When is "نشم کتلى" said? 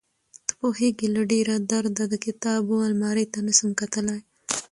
3.47-4.17